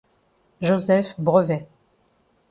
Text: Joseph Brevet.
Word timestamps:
Joseph 0.61 1.13
Brevet. 1.19 1.69